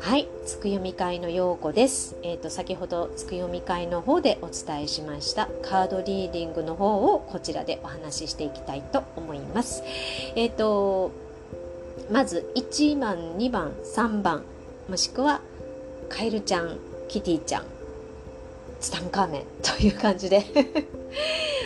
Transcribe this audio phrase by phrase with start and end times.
[0.00, 5.48] はいつくよみ会のようこです、えーと、先ほどつくよみ会の方でお伝えしました。
[5.62, 9.82] カードリーディングの方をこちらでお話ししていきたいと思います。
[10.36, 11.12] えっ、ー、と
[12.12, 14.42] まず1番2番3番
[14.86, 15.40] もしくは
[16.10, 16.76] カエルちゃん
[17.08, 17.64] キティちゃん
[18.80, 20.44] ツタンカーメンという感じで。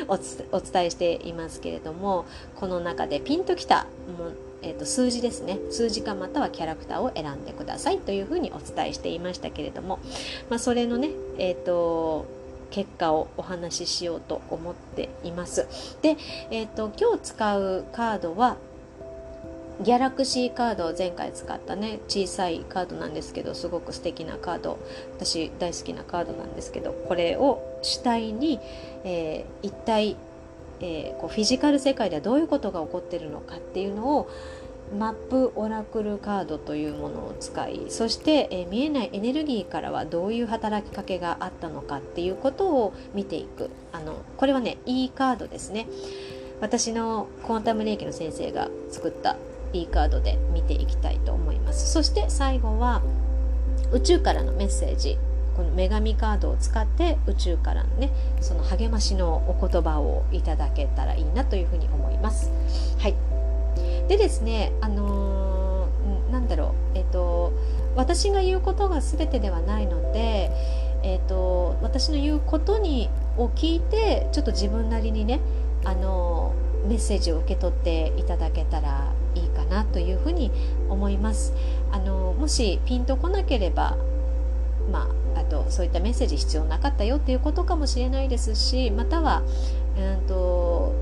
[0.09, 0.19] お
[0.61, 2.27] 伝えしていますけれども
[2.57, 3.87] この中でピンときた
[4.19, 4.32] も
[4.62, 9.98] えーと、数字ですね数字かまたはキャラクターを選んでくださいというふうにお伝えしていましたけれども、
[10.48, 12.27] まあ、それのね、えーと、
[12.70, 15.66] 結果をお話ししようと思っています。
[16.01, 16.16] で、
[16.51, 18.57] えー、と今日使うカードは
[19.80, 24.79] ギャラクシーカードを前回使ったね小さいカードなんですけどすごく素敵なカード
[25.16, 28.60] 私大好きなカードなんですけどこれを主体に、
[29.04, 30.16] えー、一体
[30.82, 34.28] えー、こうフィジカル世界ではどういうことが起こっているのかっていうのを
[34.98, 43.70] マップオラクルカードというものを使いそして、えー、見えないエネルギーからはどういう働きかけがあったのかっていうことを見ていく。
[43.92, 45.87] あのこれはね E カードですね。
[46.60, 49.37] 私のクォンタム霊気の先生が作った
[49.73, 51.90] E カードで見ていきたいと思います。
[51.90, 53.02] そして最後は
[53.92, 55.16] 宇宙からのメッセージ。
[55.56, 62.50] この女神カードを使って宇宙からのねその励ましのお言葉をいただけたらいいなというふうに思います。
[62.98, 63.14] はい、
[64.08, 67.53] でですねあのー、なんだろうえっ、ー、と
[67.97, 70.50] 私が言うことが全てではないので、
[71.03, 75.41] えーと、私の言うことにを聞いてちょっと自分なりにね
[75.84, 76.54] あの
[76.86, 80.50] メッセージを受け取っていただけたらいいかなというふうに
[80.88, 81.53] 思います。
[81.91, 83.97] あのもしピンとこなければ
[84.91, 89.42] ま、あとそういったメッセージ必要なかったよっていうことかもしれないですしまたは、
[89.98, 90.94] うんと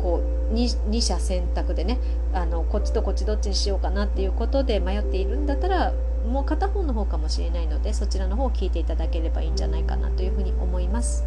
[0.00, 0.22] こ
[0.52, 1.98] う 2, 2者選択でね
[2.32, 5.92] あのこっちとこっちどっちにしようかなっていうことで迷っているんだったら
[6.30, 11.24] もう片方の方かもしれないのでそちらの方を聞いていただければいいんじゃないかなというふうに思います。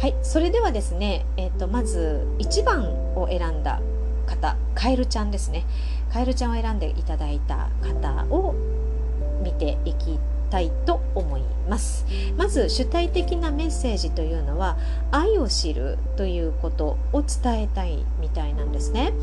[0.00, 3.80] はい、それではですね、えーと、まず1番を選んだ
[4.26, 5.64] 方カエルちゃんですね
[6.12, 8.54] カエルちゃんを選んでいただいた方を
[9.44, 10.18] 見ていき
[10.52, 12.04] たいと思います。
[12.36, 14.76] まず主体的なメッセージというのは
[15.10, 19.14] 愛を知るということを伝えたいみたいなんですね。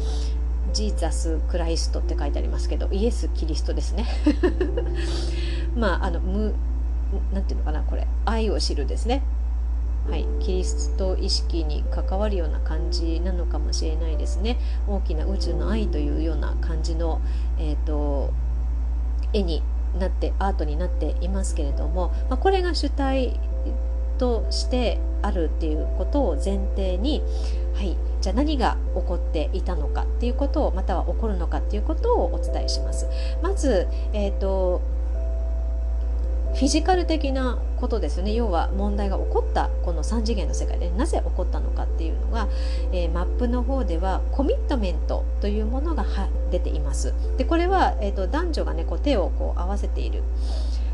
[0.74, 4.08] ジーザス・クライストって書いてありますけどイエス・キリストですね。
[5.78, 6.56] まああの無
[7.32, 8.08] なんていうのかなこれ。
[8.26, 9.22] 愛を知るですね。
[10.10, 14.58] はい、キリスト意識に関わるような感じなのかもしれないですね。
[14.88, 17.22] 大きな宇宙の愛というような感じの、
[17.60, 18.34] えーと
[19.32, 19.62] 絵に
[19.98, 23.40] なってアートになっていますけれども、まあ、これが主体
[24.18, 27.24] としてあるっていうことを前提に、
[27.76, 33.08] はい、じゃあ何が起こっていたのかっていうことをまたは起こるのかっていうことをお伝えします。
[33.42, 34.82] まず、えーと
[36.54, 42.48] フィジカル的なことですよね要は問題が起こったこの3次元の世界でなぜ起こったのかっていうのが、
[42.92, 46.06] えー、マップの方ではコミットメントというものが
[46.52, 50.24] 出ていますでこれは、えーと、男女がねこう手をこう合わせている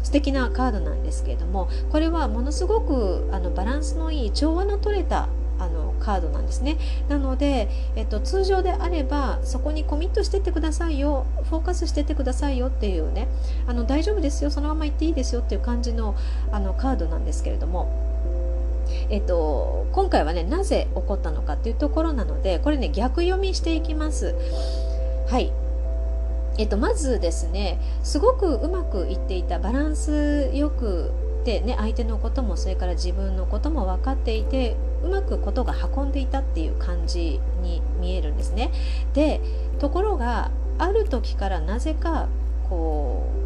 [0.04, 6.78] 素敵なカードなんですけれどもこれはものすごくあのバランスのいい調和の取れたあのカードなんですね。
[7.08, 13.28] なので、えっと、通常であればそこにコミットしてってくださいよフォーカスしてってくださいよっていうね
[13.66, 16.16] あの大丈夫ですよそのまま行っていいですよっていう感じの
[16.52, 17.90] あのカードなんですけれども
[19.10, 24.36] えっと、今回はねなぜ起こったのかっていうところなのでこれね逆読みしていきます。
[25.28, 25.52] はい。
[26.58, 31.12] えっと、まずですねすごくうまくいっていたバランスよく
[31.44, 38.72] で、ね、相手のこともそれから自分のことも分かっていてうまくことが運んでいたっていう感じに見えるんですね。
[39.14, 39.40] で
[39.80, 42.28] ところがある時からなぜか
[42.70, 43.46] こう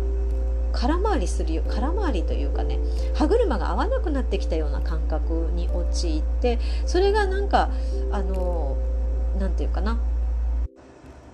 [0.72, 2.80] 空回りするよ空回りというかね
[3.16, 7.70] 歯車が合わなくなってきたような感覚に陥ってそれがなんか
[8.12, 8.78] あの
[9.40, 10.00] 何て言うかな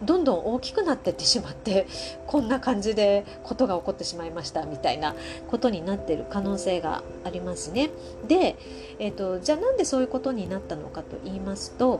[0.04, 1.88] どんどん大きくなってってしまって
[2.28, 5.16] こんな感じでことが起こってしまいましたみたいな
[5.50, 7.90] ことになっている可能性がありますね。
[8.28, 8.56] で、
[9.00, 12.00] えーと、じゃあなんでそういうことになったのかと言いますと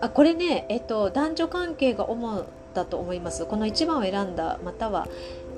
[0.00, 2.44] あこれね、えーと、男女関係が主
[2.74, 3.46] だと思います。
[3.46, 5.08] この1番を選んだまたは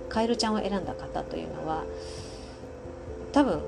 [0.09, 1.85] カエルちゃんを選んだ方というのは
[3.33, 3.63] 多分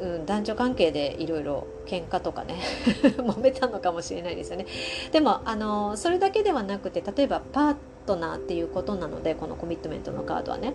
[0.00, 2.60] うん、男女関係でいろいろ喧嘩とかね。
[3.16, 4.66] 揉めたのかもしれないですよね。
[5.10, 7.76] でもあのそれだけではなくて例えばパー
[8.06, 10.74] トナーっていうことなのでこのコミットメントのカードはね。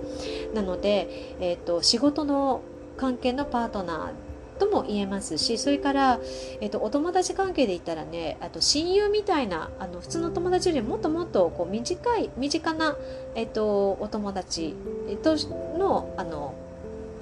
[0.53, 1.07] なので、
[1.39, 2.61] えーと、仕事の
[2.97, 6.19] 関係のパートナーとも言えますしそれから、
[6.61, 12.95] えーと、お友達関係で言ったらねあと親友みたいなあの普通の友達よりもっともっとこう短い身近な、
[13.35, 14.75] えーと、お友達
[15.23, 15.35] と
[15.77, 16.53] のあの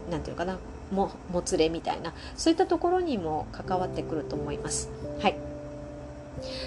[0.10, 0.58] なんていうかな
[0.92, 4.90] ももつれみたいなそういったところにも関わってくると思います。
[5.22, 5.36] はい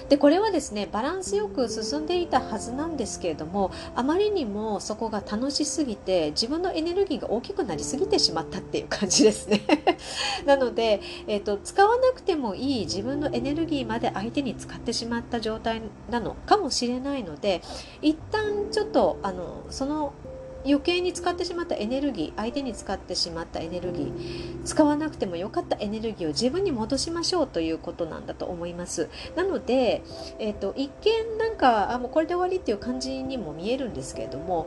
[0.08, 9.62] でこれはですねバランスよく進んでいたはずなんですけれどもあまりにもそこが楽しすぎて自分のエネルギーが大きくなりすぎてしまったっていう感じですね
[10.46, 17.62] なので、えーと、使わなくてもいい自分のエネルギーまで相手に使ってしまった状態なのかもしれないので
[18.02, 20.12] 一旦ちょっとあのその
[20.64, 29.08] 余計に使ってしまったエネルギー相手に使ってしまったエネルギー使わなくてもよかったエネルギーを自分に戻しましょうということなんだと思います。
[29.36, 30.02] なので、
[30.38, 34.66] えーと、一見なんかあもうこれで終わりっていう感じにも見えるんですけれども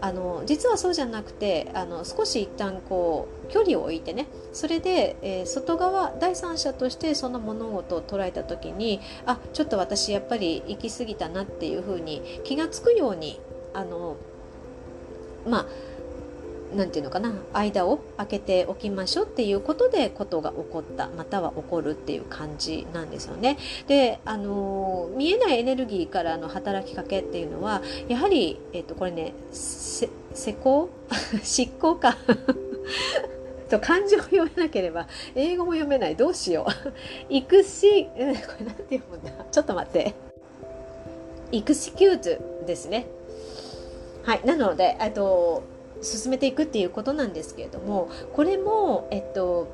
[0.00, 13.40] あの実はそうじゃなくてあの少し一旦こう距離を置いてねそれで、えー、外側第三者としてその物事を捉えた時にあちょっと私やっぱり行き過ぎたなっていうふうに気が付くように
[13.72, 14.16] あの
[15.46, 15.66] まあ
[16.74, 23.56] 何て言うのかな間を空けておきましょうっていうことでことが起こったまたは起こるっていう感じなんですよね。
[23.86, 30.08] であの見えないエネルギーからの働きかけっていうのはやはり、えっと、これね施
[30.54, 30.88] 工？
[31.42, 32.16] 執行か。
[33.70, 36.14] と漢字を読めなければ英語も読めない。
[36.16, 36.92] どうしよう。
[37.32, 39.32] 行くし、うん、これなんて読むんだ？
[39.50, 40.14] ちょっと待って。
[41.52, 43.06] イクシキュートですね。
[44.26, 45.62] はい、なので、えっと、
[46.02, 49.68] 進めていくっていうことなんですけれどもこれも、えっと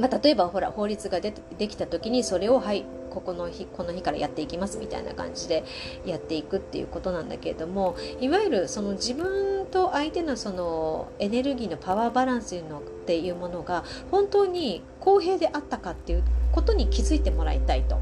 [0.00, 5.64] まあ、例えばほら法律がでできた時にそれをはいここの日この日からやっていきますみたいな感じで
[6.04, 18.00] やっていくっていうことなんだけれどもいわゆるその自分と相手のそのエネルギーのパワーバランスのっていうものが本当に公平であったかっていうことに気づいてもらいたいと。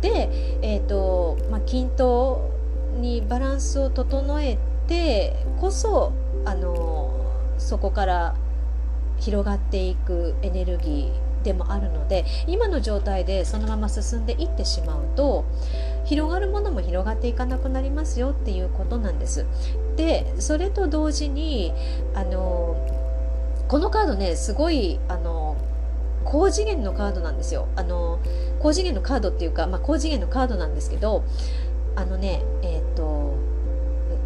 [0.00, 2.50] で、えーとまあ、均等
[2.98, 4.75] にバランスを整えて
[5.60, 6.12] こそ
[6.44, 7.10] あの
[7.58, 8.36] そこから
[9.18, 15.44] 広がっていくエネルギーでもあるので今の状態でそのまま進んでいってしまうと
[16.04, 19.46] 広がるものも広がっていかなくなりますよっていうことなんです。
[19.96, 21.72] でそれと同時に
[22.14, 22.76] あの
[23.68, 25.56] このカードねすごいあの
[26.24, 27.68] 高次元のカードなんですよ。
[27.76, 28.18] あの
[28.58, 31.24] 高次元のカードっていうか、まあ、高次元のカードなんですけど
[31.94, 32.75] あのねえ、ー、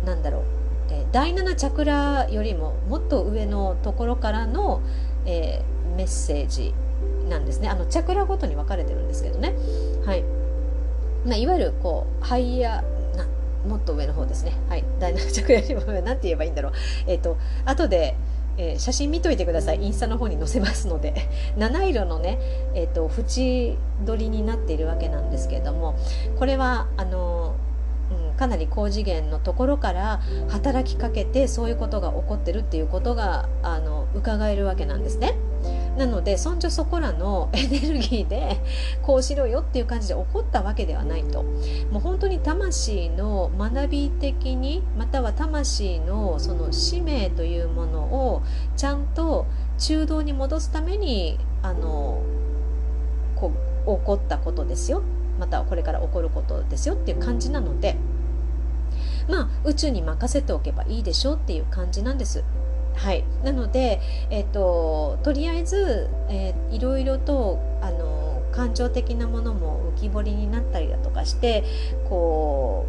[0.04, 0.42] なんだろう、
[0.90, 4.82] えー、第7チャクラよりももっと上のところからの、
[5.26, 6.74] えー、メッセージ
[7.28, 7.68] なんですね。
[7.68, 9.54] あのチャクラごとに分かれてるんですけどね。
[10.04, 10.24] はい。
[11.24, 13.26] まあ、いわゆるこうハイヤーな
[13.66, 14.52] もっと上の方ですね。
[14.68, 14.84] はい。
[14.98, 16.72] 第7チャクラよりも上なんて言えばいいんだろう。
[17.06, 18.16] えっ、ー、と後で
[18.60, 19.82] えー、写真見といてください。
[19.82, 21.14] インスタの方に載せますので。
[21.56, 22.38] 七色のね、
[22.74, 25.94] えーと、と縁取りになっているわけなんですけれども。
[26.38, 27.39] これはあの
[28.40, 35.36] かなり高次元のところから働きかけてそういうことが起こってるっていうことがあの伺えるわけなんですね。
[35.98, 38.62] なのでそんじょそこらの エネルギーで
[39.02, 41.42] こうしろよっていう感じで起こったわけではないと
[41.92, 48.42] もう本当に魂の学び的にまたは魂のその使命というものを
[48.74, 49.44] ちゃんと
[49.76, 52.22] 中道に戻すためにあの
[53.36, 53.52] こ
[53.86, 55.02] う起こったことですよ
[55.38, 57.96] またはこれから起こることですよっていう感じなので。
[59.28, 62.44] まあ宇宙に任せておけばいいでしょうっていう感じなんです。
[62.96, 64.00] はい、なので、
[64.30, 71.64] えーと、とりあえず、えー、いろいろとあの感情的なものも浮き彫りになったりだとかして
[72.08, 72.86] こ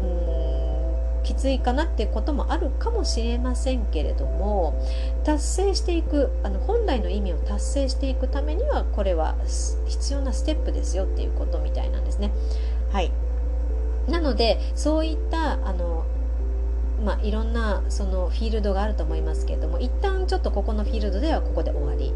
[0.00, 0.50] ううん
[1.24, 4.80] きついかなっていうこともあるかもしれませんけれども
[5.24, 9.36] 達成していくあの本来の意味を達成していくためにはこれは
[9.86, 12.30] 必要なステップですよっていうことみたいなんですね。
[12.92, 13.10] はい
[14.08, 16.04] なのでそういったあの
[17.04, 22.12] まあ、いろんなそのフィールドがあると思いますけれども一旦ちょっとここのフィールドではここで終わり。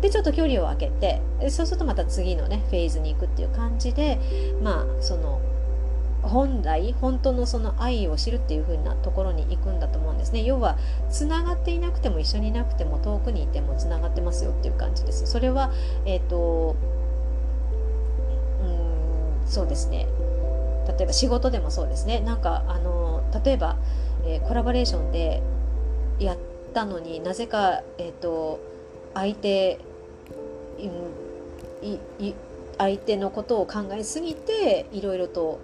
[0.00, 1.20] でちょっと距離を空けて
[1.50, 4.20] そうするとまた次のねフェーズに行くっていう感じで
[4.62, 5.40] まあその
[6.22, 10.42] 本来本当のその愛を知るっていう風なところに行くんだと思うんですね。
[10.42, 10.76] 要は
[11.10, 15.26] つながっていなくても一緒にいなくても遠くにいてもつながってますよっていう感じです。
[15.26, 15.72] それは
[16.04, 16.76] えっ、ー、と
[18.62, 20.06] うんそうですね。
[20.88, 22.20] 例えば仕事でもそうですね。
[22.20, 23.76] なんかあの例えば、
[24.24, 25.42] えー、コラボレーションで
[26.18, 26.38] やっ
[26.74, 28.58] たのになぜか、えーと、
[29.14, 29.78] 相手
[31.82, 32.34] い
[32.78, 35.60] 相手のことを考えすぎていろいろと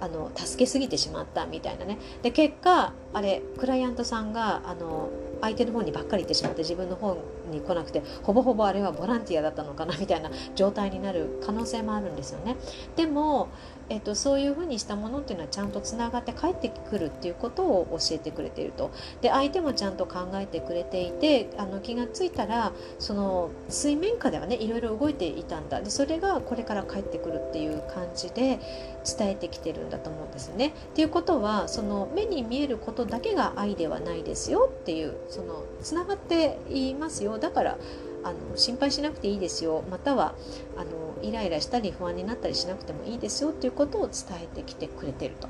[0.00, 1.98] あの助けすぎてしまったみたいなね。
[2.22, 5.08] で結果あれクライアントさんがあの
[5.40, 7.16] 相手の方にばっかり行ってしまって自分の方
[7.50, 12.56] に来なくてほぼほぼあれはボランティアだったのかなみたいな状態になる可能性もあるんですよね。
[12.96, 13.48] でも
[13.88, 28.58] えっと、そういうふうにしたものっていうのはちゃんとつながって帰ってくるっていうことを教えてくれているとで相手もちゃんと考えてくれていてあの気が付いたらその水面下ではねいろいろ動いていたんだでそれがこれから帰ってくるっていう感じで
[29.04, 30.68] 伝えてきてるんだと思うんですよね。
[30.68, 37.78] っていうことはその目に見えることだけが愛ではないですよっていうそのつながっていますよだから
[38.24, 39.84] あの心配しなくていいですよ。
[39.90, 40.34] または
[40.76, 40.90] あの
[41.22, 43.50] イライラしたり不安になったりしなくてもいいですよ。
[43.50, 45.48] っていうことを伝えてきてくれてると。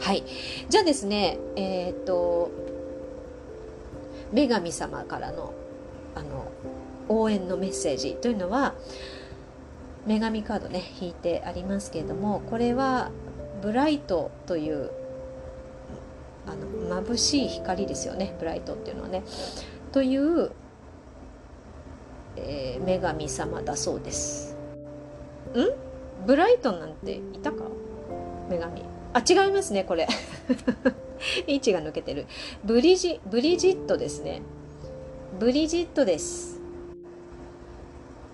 [0.00, 0.24] はい。
[0.68, 2.50] じゃあですねえー、っと
[4.32, 5.52] 女神様からの
[6.14, 6.50] あの
[7.08, 8.74] 応援のメッセージというのは
[10.06, 13.10] 女神カードね引いてありますけれどもこれは
[13.60, 14.90] ブライトという
[16.46, 18.34] あの眩しい光ですよね。
[18.40, 19.22] ブライトっていうのはね。
[19.92, 20.50] という
[22.36, 24.56] えー、女神様だそうです。
[25.54, 26.26] ん？
[26.26, 27.64] ブライトンなんていたか？
[28.48, 28.82] 女神。
[29.14, 30.08] あ違いますねこれ。
[31.46, 32.26] 位置が抜けてる。
[32.64, 34.42] ブリジブリジットですね。
[35.38, 36.60] ブリジットです。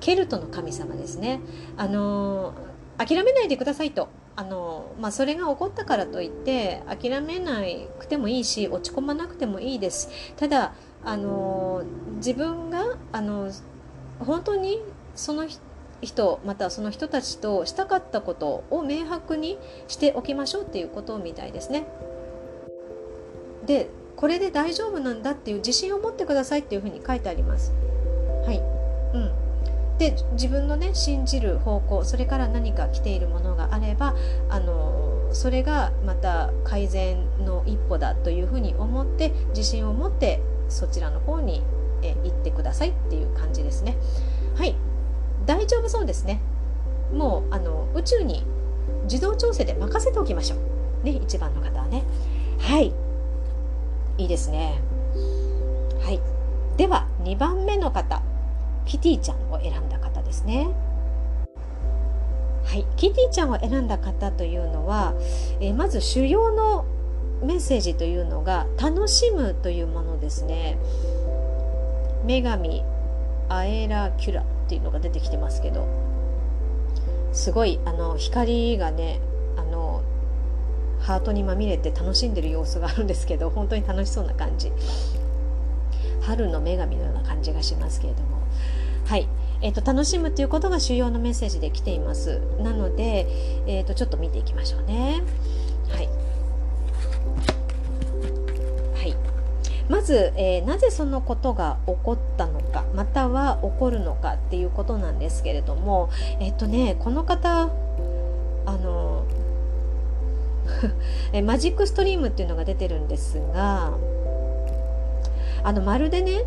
[0.01, 1.41] ケルトの神様ですね。
[1.77, 4.09] あのー、諦めないでくださいと。
[4.37, 7.61] あのまあ、それが起こったからといって諦めな
[7.99, 10.11] くてもいいし落ち込まなくてもいいです。
[10.37, 10.75] ただ
[11.05, 11.83] あの
[12.19, 13.51] 自分があの
[14.21, 14.81] 本当に
[15.15, 15.47] その
[16.01, 19.59] 人またその人たちとしたかったことを明白に
[19.89, 21.87] しておきましょうっていうことみたいですね。
[23.67, 27.73] でこれで大丈夫なんだっていう自信を持ってくださいっていうふうに書いてあります。
[28.47, 28.59] はい、
[29.15, 29.31] うん、
[29.99, 34.15] で自分のね信じる方向それから何か来ているものがあれば
[34.49, 41.63] あのそれがまた改善の一歩だというふうに思って自信を持ってそちらの方に
[42.03, 43.97] え行ってくださいっていう感じですね。
[44.57, 44.77] はい。
[45.47, 46.41] 大丈夫そうですね。
[47.13, 48.45] もうあの宇宙に
[49.05, 51.05] 自動調整で任せておきましょう。
[51.05, 52.05] ね1番の方はね。
[52.59, 52.93] はい。
[54.19, 54.81] いいですね。
[56.01, 56.21] はい。
[56.77, 58.23] では2番目の方。
[58.85, 60.69] キティちゃんを選んだ方ですね。
[62.65, 65.15] はい、キティちゃんを選んだ方というのは、
[65.61, 66.85] えまず主要の
[67.43, 70.79] メッセージというのが楽しむというものですね。
[72.29, 72.85] 女神
[73.49, 75.89] アエラキュラっていうのが出てきてますけど
[77.33, 79.21] すごいあの光がね
[79.57, 80.03] あの
[81.01, 84.71] ハートにまみれて楽しんでる様子があるんですけど 本当に楽しそうな感じ。
[86.21, 88.43] 春の女神のような感じがしますけれども。
[89.07, 89.27] はい。
[89.63, 92.43] えーと、楽しむということが主要のメッセージで来ています。
[92.63, 93.27] なので、
[93.67, 95.23] えーとちょっと見ていきましょうね。
[95.89, 96.09] はい。
[99.89, 107.71] まず、えー、なぜそのことが起こったのかまたは起こるのかっていうことなんですけれどもえっとねこの方
[108.67, 109.25] あの
[111.45, 113.93] マジックストリームっていうのが出てるんですが
[115.65, 116.45] あのまるでね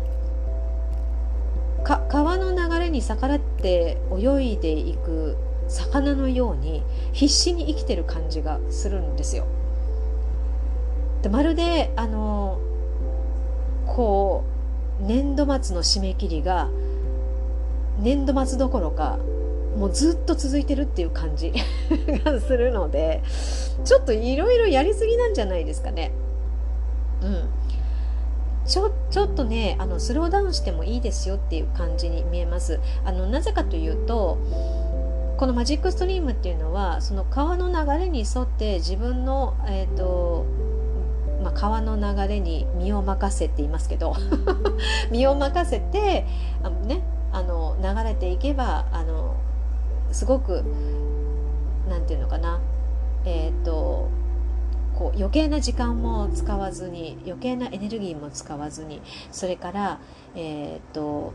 [1.84, 5.36] 川の流れに逆らって泳いでいく
[5.68, 6.82] 魚のように
[7.12, 9.46] 必死に生きてる感じがするんですよ。
[11.22, 12.58] でまるであの
[13.86, 14.44] こ
[15.00, 16.68] う年度末の締め切りが
[18.00, 19.18] 年度末どころか
[19.76, 21.52] もうずっと続いてるっていう感じ
[22.24, 23.22] がするので
[23.84, 26.12] ちょっといろいろやりすぎなんじゃないですかね。
[27.22, 27.48] うん、
[28.66, 32.80] ちょちょっとねあのスローダウンしてもいいですよっていう感じに見えます。
[33.04, 34.38] あのなぜかというと
[35.36, 40.44] このマジックストリームっていうのはその川の流れに沿って自分の、えーと
[41.42, 44.14] まあ、川の流れに身を任せていますけど
[45.10, 46.26] 身を任せて
[46.62, 49.34] あの、ね、あの流れていけばあの
[50.12, 50.64] すごく
[51.88, 52.60] 何て言うのかな
[53.24, 54.08] えっ、ー、と
[54.94, 59.98] こう余計な時間も使わずに余計なエネルギーも使わずにそれから
[60.34, 61.32] えっ、ー、と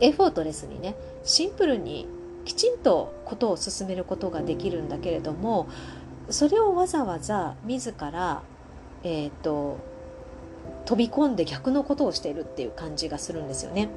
[0.00, 2.08] エフォートレスにねシンプルに
[2.44, 5.68] きちんとことを進めることができるんだけれども
[6.30, 8.42] それをわざわざ自ら
[9.04, 9.78] えーと、
[10.84, 13.88] 飛び込んで逆のことをしているっていう感じがするんですよね。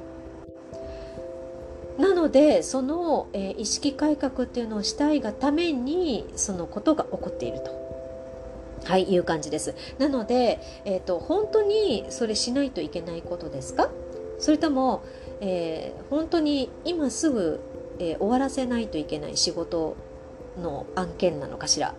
[1.98, 7.78] なのでその、えー、意識改革っていうのをしたいがためにそのことが起こっていると。
[8.84, 9.74] はい、いう感じです。
[9.98, 13.90] なので、えっ、ー、と、本当にそれしないといけないことですか？
[14.38, 15.02] それとも、
[15.42, 17.60] えー、本当に今すぐ、
[17.98, 19.96] えー、終わらせないといけない仕事
[20.58, 21.94] の案件なのかしら？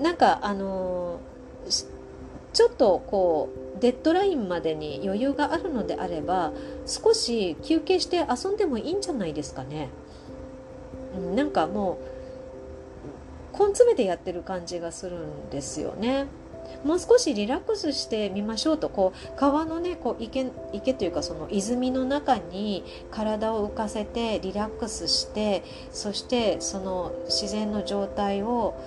[0.00, 1.18] なんか、あの
[2.56, 6.54] ちょっとこうデッドラインまでに余裕があるのであれば
[6.86, 9.90] 少し休憩して遊んでもいいんじゃないですかね。
[11.34, 11.98] なんかも
[13.52, 16.28] う根詰めてやってる感じがするんですよね。
[16.82, 28.80] もう少しリラックスしてみましょうとこう川のねこう池池というかその泉の中に体を浮かせてリラックスしてそしてその自然の状態を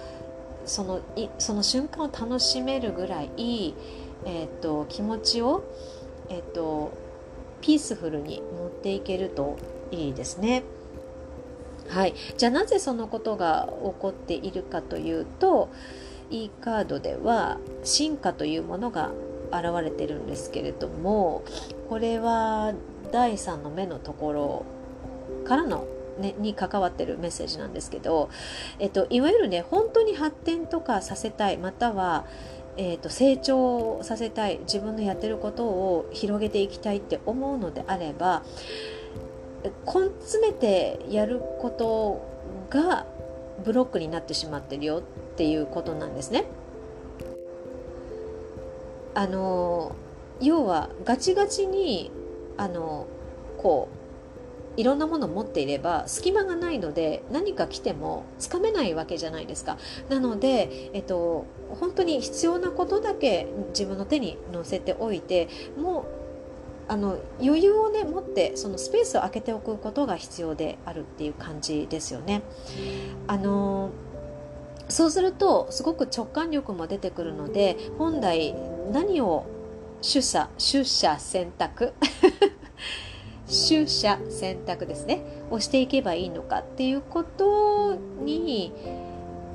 [0.66, 3.76] そのいその瞬間を楽しめるぐらい、
[4.26, 5.64] えーと、気持ちを、
[6.30, 6.92] えーと
[7.62, 9.58] ピースフルに持っていけると
[9.92, 10.64] いいですね。
[11.90, 15.70] はい、じゃあなぜそのことが起こっているかというと
[16.30, 19.12] E カードでは進化というものが
[19.52, 21.44] 現れてるんですけれども
[21.90, 22.74] これは
[23.12, 24.66] 第3の目のところ
[25.46, 25.88] からの、
[26.20, 28.30] ね、に関わってるメッセージなんですけど、
[28.80, 32.26] えっと、いわゆるね本当に発展とかさせたいまたは
[32.82, 38.42] えーと、成長させたい自分のやってることを広げていきたいって思うのであれば
[39.86, 42.22] 根詰めてやること
[42.70, 43.06] が
[43.66, 45.02] ブロックになってしまってるよっ
[45.36, 46.46] ていうことなんですね。
[49.14, 49.94] あの
[50.40, 52.12] 要はガチガチに
[52.56, 53.08] あの
[53.58, 53.99] こう
[54.80, 59.78] いろんなものを持っていれば隙間がないので何か来てもつかめないわけじゃないですか。
[60.08, 61.46] なので、えっと、
[61.82, 66.06] 本当に必要なことだけ自分の手に乗せておいても
[66.88, 72.42] うあの余裕をね持ってそのスペースを空けておくことが必要であるっていう感じですよね。
[73.28, 73.90] あの
[74.88, 78.56] そうするとすごく直感力も出てくるので本来
[78.94, 79.46] 何を
[80.02, 81.92] 取捨取捨選択？
[83.50, 88.72] 取捨選択ですねをしていけばいいのかっていうことに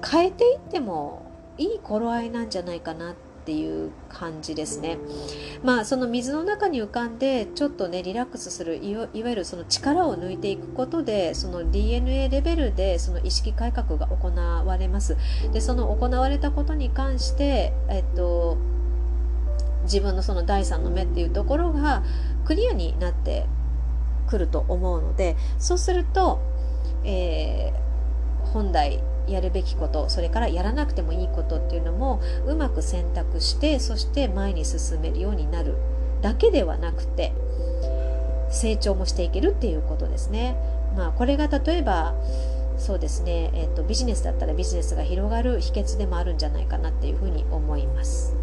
[0.05, 1.23] 変えていっても
[1.57, 4.97] いい頃合いなんじゃないかなっていう感じですね。
[5.63, 15.17] まあその水の中に浮かんでちょっとねリラックスするいわゆるその力を抜いていくことでその DNA レベルでその意識改革が行われます。
[15.53, 18.57] でその行われたことに関してえっと
[19.85, 22.03] 自分のその第三の目っていうところが
[22.47, 23.47] クリアになって
[24.25, 26.41] くると思うのでそうすると、
[27.05, 35.77] えー、本来やるべきことそれからやらなくてもいいことっていうのもうまく選択してそして前に進めるようになる
[36.21, 37.33] だけではなくて
[38.51, 40.57] 成長もしていけるっていうことですね。
[40.97, 42.15] まあ、これが例えば
[42.77, 48.37] そうですね、えーと、ビジネスだったらビジネスが広がる秘訣でもあるんじゃないかなっていうふうに思います。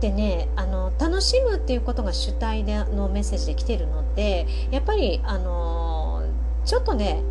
[0.00, 6.22] でねあの楽しむっていうことが主体でのメッセージで来てるのでやっぱりあの
[6.64, 7.22] ちょっとね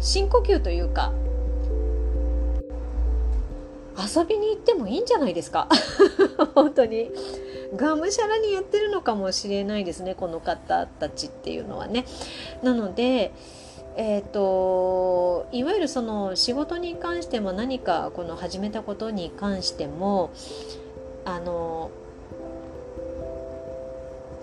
[0.00, 1.12] 深呼吸というか
[4.16, 5.68] 遊びに行ってもいいんじゃないですか？
[6.54, 7.10] 本当に。
[7.76, 12.04] がむしゃらにやってるのかもしれないですねこの方たちっていうのはね。
[12.62, 13.32] なので
[13.96, 20.30] えーと、いわゆるその仕事に関しても何かこの始めたことに関しても
[21.24, 21.90] あの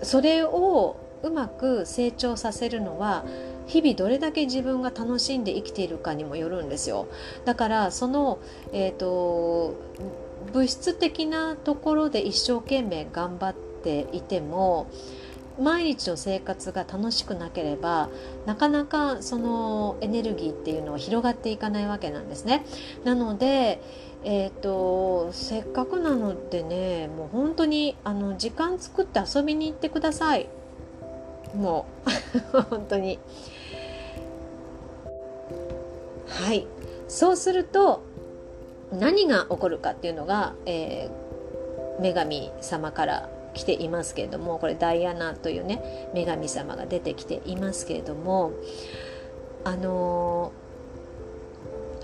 [0.02, 3.24] それをうまく成長させるのは
[3.66, 7.08] 日々どれだけ自分が楽しんで生きているかにもよるんですよ
[7.44, 8.38] だからその、
[8.72, 9.76] えーと、
[10.52, 14.90] 物質的なところで一生懸命頑張っていても
[15.60, 18.08] 毎日の生活が楽しくなければ
[18.46, 22.64] なかなかそのエネルギーっていうのは広がっていかないわけなんですね。
[23.04, 23.80] なので
[24.24, 30.48] えーと、とせっかくなのでねもう本当にあの時間作って遊びに行ってください
[31.54, 31.86] も
[32.54, 33.18] う 本当に。
[36.26, 36.66] はい。
[37.08, 38.00] そうすると
[38.92, 48.52] 何が起こるかっていうのが、えー、女神様から来ていますけれどもこれダイアナというね女神様が出てきていますけれども
[49.64, 50.52] あの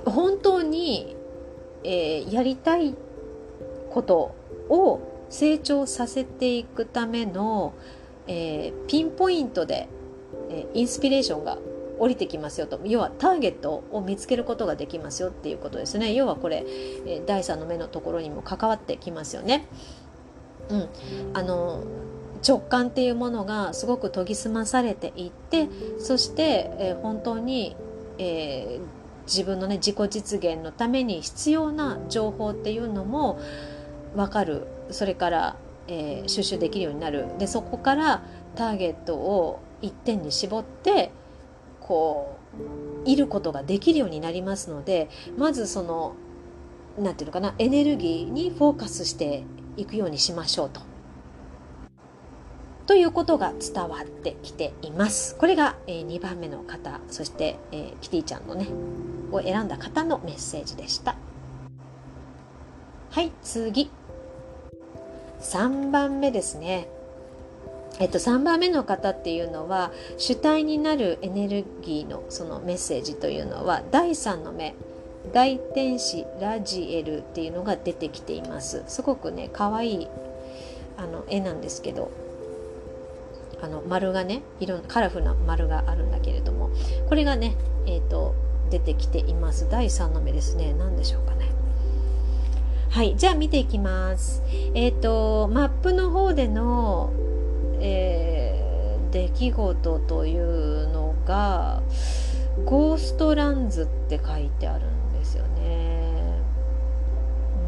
[0.04, 1.16] ー、本当に、
[1.84, 2.94] えー、やりたい
[3.90, 4.34] こと
[4.68, 7.74] を成長させていくための、
[8.28, 9.88] えー、ピンポイントで、
[10.50, 11.58] えインスピレーションが
[11.98, 12.80] 降りてきますよと。
[12.84, 16.12] 要はターゲットを見つけることができますよっていうことですね。
[16.12, 16.64] 要はこれ、
[17.06, 19.66] え第3の目のところにも関わってきますよね。
[20.70, 20.88] うん、
[21.32, 21.82] あの
[22.46, 27.74] 直感っていうものがすごく研ぎ澄まされていってそして、えー、本当に、
[28.18, 33.40] えー、自分のね自己実現のために必要な情報っていうのも
[34.14, 34.66] 分かる。
[34.90, 35.56] それから、
[35.88, 38.22] えー、収集できるようになるでそこから
[38.55, 41.11] ターゲットを一点に絞って
[41.81, 42.37] こ
[43.05, 46.14] ういることができるようになりますのでまずその
[46.98, 49.44] 何て言うのかなエネルギーにフォーカスして
[49.77, 50.81] いくようにしましょうと
[52.88, 55.37] ということが伝わってきています。
[55.37, 58.66] これが、えー、2番目の方、そして、えー、キティちゃんのね、
[59.31, 61.14] を選んだ方のメッセージでした。
[63.11, 63.90] はい、次。
[65.40, 66.88] 3番目ですね。
[68.01, 74.77] えっと、3番目の方っていうのは主体になるエネルギーのそのメッセージというのは第3の目
[75.33, 78.85] 大天使ラジエルっていうのが出てきています。
[78.87, 80.09] すごくね可愛い
[80.96, 82.11] あの絵なんですけど
[83.61, 86.70] あの丸がねいろんなカラフルな丸があるんだけれども
[87.09, 88.35] これがねえっ、と
[88.70, 89.68] 出てきています。
[89.68, 90.72] 第3の目ですね。
[90.74, 91.57] 何でしょうかね。
[92.98, 94.42] はいじゃあ見ていきます。
[94.74, 97.12] えっ、ー、とマップの方での、
[97.78, 101.80] えー、出来事というのが
[102.64, 106.40] ゴーストランズって書いてあるんですよね。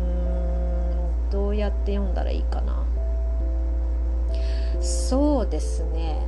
[0.03, 2.85] うんどうやって読んだらいいかな。
[4.81, 6.27] そうですね。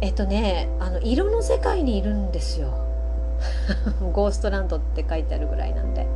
[0.00, 2.87] えっとねあの色の世界にいるんですよ。
[4.12, 6.06] ゴーストランドって書いてあるぐらいなんで。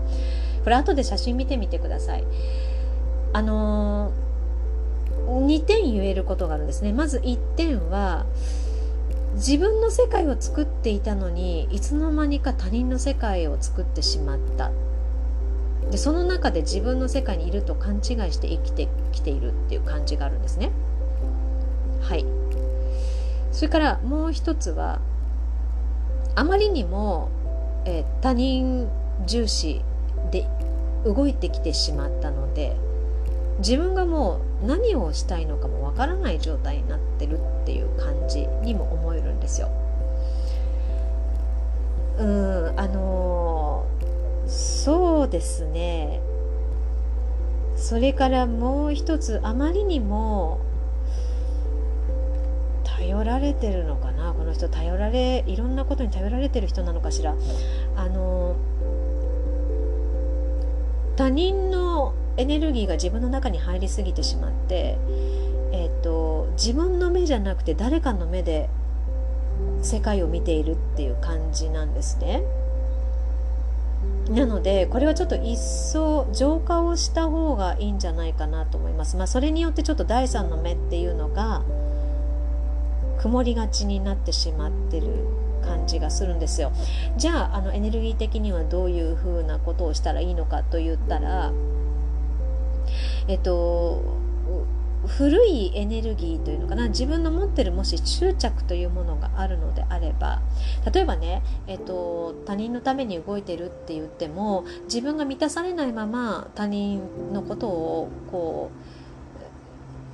[0.65, 2.25] これ後で写真見てみてください。
[3.33, 6.93] あのー、2点言えることがあるんですね。
[6.93, 8.27] まず1点は
[9.35, 14.71] 自分の世界を作っていたのにいつの間にか他人の世界を作ってしまった。
[15.91, 20.71] でその中で自分の世界にいると勘違いして生きてきているっていう感じがあるんですね。
[22.01, 22.25] はい。
[23.51, 25.01] それからもう一つは
[26.35, 27.29] あまりにも、
[27.85, 28.89] えー、他人
[29.27, 29.83] 重視
[30.31, 30.47] で
[31.05, 32.77] 動いてきてしまったので
[33.59, 39.69] 自分がもう何をしたいのかもわからない状態になってるっていう感じにも思えるんですよ。
[42.19, 43.87] うんあの
[44.47, 46.21] そうですね
[47.77, 50.61] それからもう一つあまりにも
[52.99, 54.33] 頼られてるのかな？
[54.33, 57.35] この人頼られいろんなことに頼られてる人なのかしら？
[57.97, 58.57] あの
[61.17, 64.99] 他人のエネルギーが自分の中に入りすぎてしまって、
[65.73, 68.69] えーと自分の目じゃなくて誰かの目で
[69.83, 72.43] 世界を見ているっていう感じなんですね。
[74.31, 79.17] なのでこれはちょっと一層浄化をした方がいいんじゃないかなと思います。
[79.17, 81.63] まあ、それによってちょっと第三の目っていうのが
[83.23, 85.07] 曇りがちになってしまってる
[85.65, 86.73] 感じがするんですよ。
[87.17, 91.53] じゃああのエネルギー的にはどういうふうなことをしたらいいのかと言ったら
[93.29, 94.03] えっと
[95.07, 100.41] 古いエネルギーというのかな自分の持ってるもし執着というものがあるのであれば
[100.93, 108.71] 例えばね、えっと、他人のために動いてるって言っても自分が満たされないまま他人のことをこ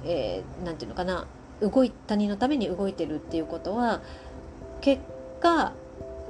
[0.04, 1.26] う、えー、ていうのかな
[1.60, 4.00] 動い他人のために動いてるっていうことは
[4.80, 5.02] 結
[5.40, 5.72] 果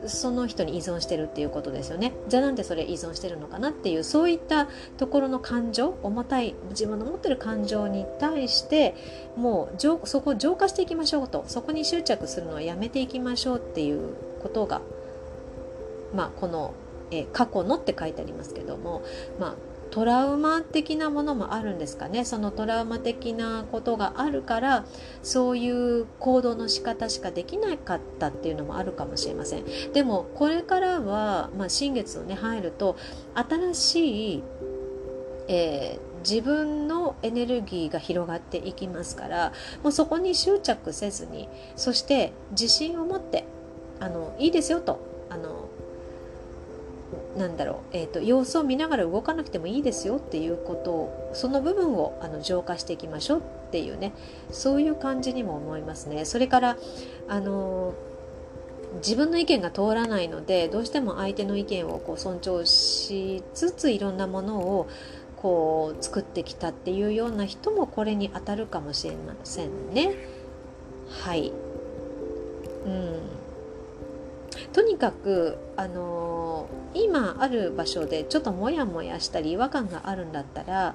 [0.06, 2.12] その人に依存してるっていうことですよね。
[2.28, 8.94] じゃあなんでそれ依存してるのかなっていうそういったところの感情重たい自分の持ってる感情に対して
[9.36, 11.44] もうそこを浄化していきましょうと。
[11.48, 14.80] そこに執着するのはやめていきましょうっていうことが
[16.14, 16.74] まあこの、
[17.10, 19.02] え過去のって書いてありますけども
[19.40, 19.54] まあ
[19.98, 22.24] トラウマ的なものもあるんですかね。
[22.24, 24.84] そのトラウマ的なことがあるから
[25.24, 29.64] そういう行動の仕方しかできなかったっていうのもあるかもしれません。
[29.92, 32.96] でもこれからは、まあ、新月をね入ると
[33.34, 34.42] 新しい、
[35.48, 39.52] えー自分のエネルギーが広がっていきますから
[39.84, 43.44] もうそこに執着せずにそして自信を持って
[44.00, 44.98] あのいいですよと
[45.30, 45.67] あの
[47.38, 54.12] なんだろう、えーと、様子を見ながら動かなくてもいいですよっていうことをその部分をあの浄化していきましょうっていうね
[54.50, 56.24] そういう感じにも思いますね。
[56.24, 56.76] それから
[57.28, 57.94] あの
[58.96, 64.88] 自分の意見が通らないのでどうしても相手の意見をこう尊重しつついろんなものを
[65.36, 70.14] こう作ってきたっていうような人もこれに当たるかもしれませんね。
[71.10, 71.52] はい、
[72.86, 73.37] うん
[74.72, 80.94] とにかく、あのー、今ある場所でちょっとモヤモヤしたり違和感があるんだったら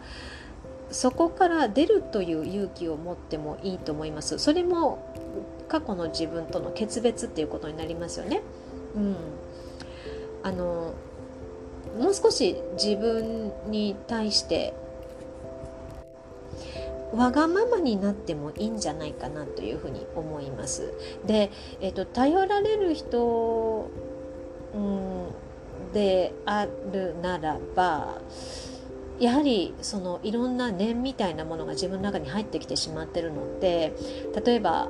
[0.91, 4.37] そこから出るという勇気を持ってもいいと思います。
[4.37, 5.11] それも
[5.67, 8.41] 過去の自分との決別っていうことになりますよね。
[8.95, 9.15] うん、
[10.43, 10.93] あの
[11.99, 14.73] もう少し自分に対して
[17.13, 20.93] わがままになってもいいんじゃないかなというふうに思います。
[21.25, 23.89] で、えっと、頼られる人、
[24.73, 25.27] うん、
[25.93, 28.17] であるならば
[29.19, 33.93] やはりそのいろんな念みたいなものが自分の中に入ってきてしまってるので
[34.43, 34.89] 例えば、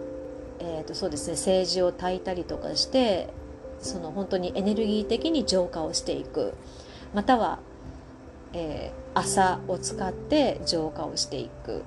[0.60, 3.30] えーとそうですね、政治を焚いたりとかして
[3.80, 6.54] その本当にエネルギー的に浄化をしていく
[7.14, 7.60] または、
[8.54, 11.84] えー、朝を使って浄化をしていく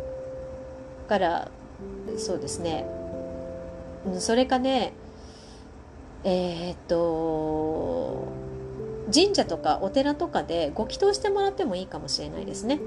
[1.07, 1.51] から
[2.19, 2.87] そうですね。
[4.19, 4.93] それかね
[6.25, 8.29] えー、っと
[9.13, 12.81] 神社とかお寺とかでご祈祷してもらってもいいかもしれないですね。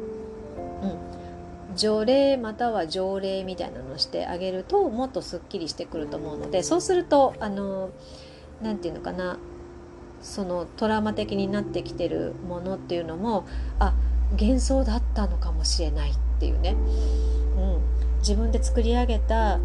[0.81, 7.89] うん、条例または条例みたいなのをしてあげるともっとすっきりしてくると思うのでそうするとあの
[8.61, 9.37] 何て言うのかな
[10.21, 13.45] そのトラウマ的になってきてるものっていうのも
[13.79, 13.93] あ
[14.31, 16.75] 幻想だったのかもしれないっていうね、
[17.57, 17.81] うん、
[18.19, 19.59] 自分で作り上げた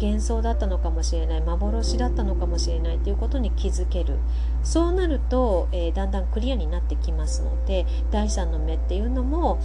[0.00, 4.16] 幻想だったのかもしれない幻だったのかもしれないということに気づける
[4.62, 9.60] そうなると、えー、だんだんクリアになってきますので第三の目っていうのも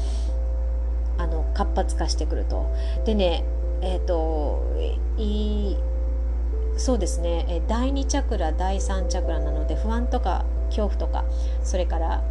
[1.18, 2.66] あの活発化してくると。
[3.06, 3.46] でね
[3.82, 4.64] えっ、ー、と
[5.18, 5.76] い
[6.78, 11.24] そうですねえ第2チャクラ第3チャクラなので不安とか恐怖とか
[11.64, 12.24] それから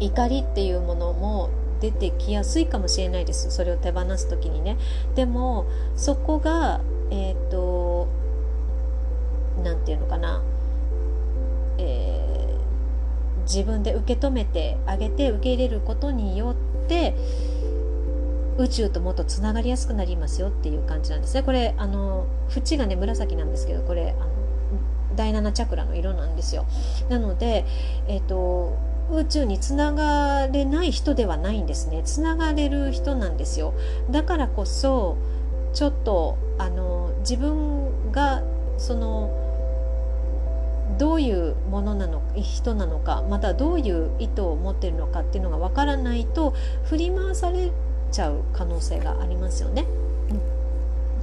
[0.00, 1.48] 怒りっていうものも
[1.84, 3.50] 出てきやすいかもしれないです。
[3.50, 4.78] それを手放す時にね。
[5.14, 5.66] でも
[5.96, 8.08] そこがえっ、ー、と
[9.62, 10.42] 何て言うのかな、
[11.78, 17.14] えー、自分で受け止めてあげて受け入れることによって
[18.56, 21.42] 宇宙ともっとつながりやすくなりますよっていう感じなんですね。
[21.42, 24.30] これあの縁がね紫なんですけどこれあの
[25.16, 26.64] 第7チャクラの色なんですよ。
[27.10, 27.66] なので
[28.08, 33.74] えっ、ー、と宇宙につながれない人ではないんですねつながれる人なんですよ
[34.10, 35.16] だからこそ
[35.74, 38.42] ちょっとあの自分が
[38.78, 39.40] その
[40.98, 47.72] どういうものなの人なのかまたどういう意図を持っているのかっていうのがわからないと振り回され
[48.12, 49.86] ちゃう可能性がありますよね。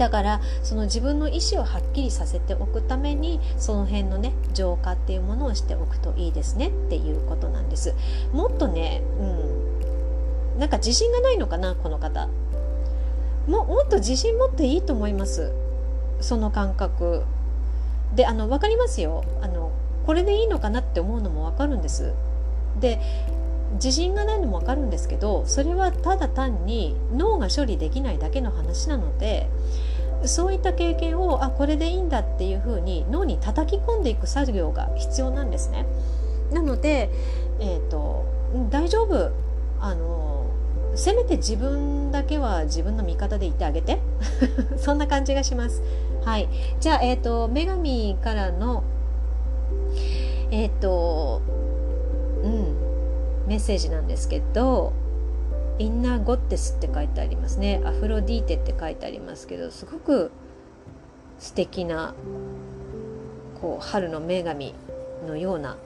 [0.01, 7.93] だからその自分の意思をはっきりさせておくためにその辺のね浄化っていうものをしておくといいですねっていうことなんです。
[8.33, 12.27] もっとねうんなんか自信がないのかなこの方。
[13.47, 15.51] ももっと自信持っていいと思います。
[16.19, 17.23] その感覚。
[18.15, 19.23] であの分かりますよ。
[19.43, 19.71] あの
[20.07, 22.11] これでいいのかなって思うのも分かるんです。
[22.79, 22.99] で
[23.73, 29.47] 自信がないのも分かるんですけどそれはただ単に脳が処理できないだけの話なので
[30.25, 35.85] そういった経験をあこれでいいんだっていうふうに脳に叩き込んでいく作業が必要なんですね。
[36.51, 37.09] なので、
[37.59, 38.25] えーと、
[38.69, 39.31] 大丈夫
[39.79, 40.45] あの
[40.95, 43.99] せめて自分だけは自分の味方でいてあげて
[44.77, 45.81] そんな感じがします。
[46.23, 48.83] はい、じゃあ、えーと、女神からの
[50.51, 51.41] えっ、ー、と
[52.43, 52.75] うん
[53.47, 54.93] メッセージなんですけど
[55.81, 57.81] インナーゴッテスって書いてありますね。
[57.83, 60.31] アフロディーテって書いてありますけどすごく
[61.39, 62.13] 素敵な
[63.59, 64.75] こう春の女神
[65.27, 65.77] のような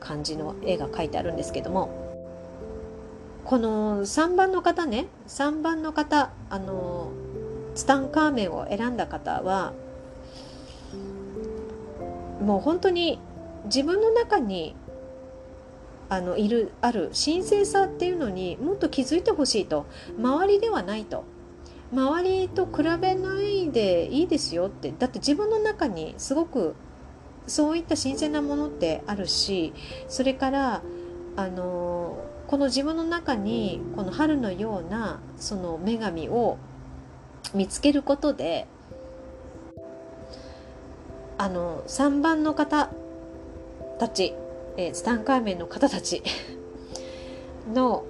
[0.00, 1.88] 感じの絵が描いてあるんですけども
[3.46, 7.10] この3番の方ね3番の方あの
[7.74, 9.72] ツタンカーメンを選んだ方は
[12.42, 13.18] もう本当に
[13.64, 14.76] 自分の中に
[16.08, 19.86] あのいるある神聖さっていうのにもっと気づいてほしいと。
[20.18, 21.24] 周りではないと。
[21.92, 24.92] 周りと比べないでいいですよって。
[24.98, 26.74] だって自分の中にすごく
[27.48, 29.72] そういった新鮮なものってあるし
[30.06, 30.82] それから
[31.36, 36.58] あのこの自分の中にこの春のようなその女神を
[37.54, 38.66] 見つけることで
[41.38, 42.90] あの3番の方
[43.98, 44.34] たち
[44.78, 46.22] えー、ツタンカーメンの方たち
[47.74, 48.04] の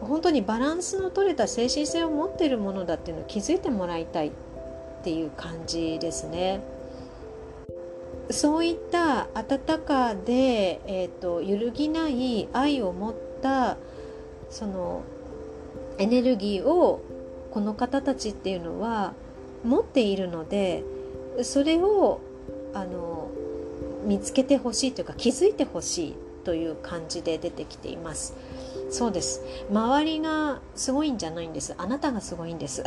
[0.00, 4.32] 本当にバランスの取れた精神性を持っているものだっていうのを気づいてもらいたいっ
[5.02, 6.62] ていう感じですね。
[8.30, 13.76] そういった温かで、えーと、揺るぎない愛を持った
[14.48, 15.02] その
[15.98, 17.02] エネルギーを
[17.50, 19.12] この方たちっていうのは
[19.62, 20.84] 持っているので
[21.42, 22.20] それを
[22.72, 23.30] あの
[24.04, 26.14] 見つけてほしいというか気づいてほしい
[26.44, 28.34] という感じで出てきています。
[28.90, 29.42] そうです。
[29.70, 31.74] 周りがすごいんじゃないんです。
[31.78, 32.84] あなたがすごいんです。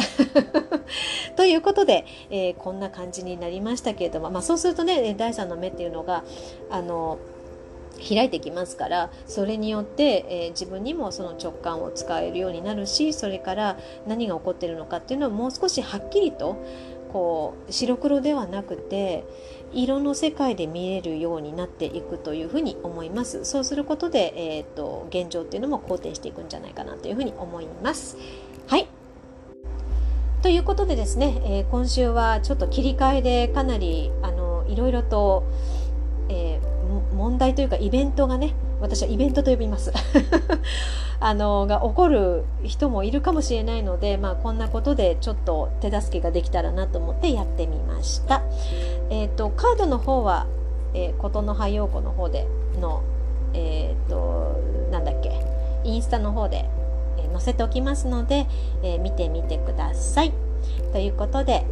[1.36, 6.24] ということで、えー、こんな感じになりましたけれども、まあ、そうするとね第三の目っていうのが
[6.70, 7.20] あの
[7.98, 13.78] 開いてきますからそれによって、えー、自分にもその直感を使えるようになるしそれから
[14.08, 16.58] 何が起こっているのかっていうのをもう少しはっきりと
[17.12, 19.26] こう白黒ではなくて
[19.74, 23.46] 色の世界で見えるようになっていくというふうに思います。
[23.46, 28.18] そうすることで、えーと、現状っていうのも好転していくんじゃないかなというふうに思います。
[28.68, 28.88] はい。
[30.42, 35.44] ということでですね、えー、今週はちょっと切り替えでかなりあのいろいろと、
[36.30, 39.92] えー、問題というかイベントがね私はイベントと呼びます
[41.20, 48.44] あのが起こる人もいるかもしれないので、まあ、こんなことでちょっと手助けができたらなと思ってやってみました。
[49.10, 50.46] えっ、ー、とカードの方は、
[50.94, 52.46] えー、琴の葉陽子の方で
[52.80, 53.02] の
[53.54, 54.62] えっ、ー、と
[54.92, 55.32] なんだっけ
[55.84, 56.66] インスタの方で、
[57.18, 58.46] えー、載せておきますので、
[58.84, 60.32] えー、見てみてください。
[60.92, 61.66] ということで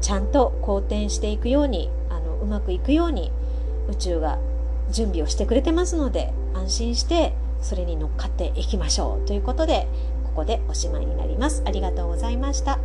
[0.00, 3.30] ちゃんと好転していくようにあのうまくいくように
[3.88, 4.38] 宇宙が
[4.90, 9.86] 準備をしてくれてますので安心してそれに乗っかっていきましょうということで
[10.24, 11.62] ここでおしまいになります。
[11.66, 12.78] ありがとうございました。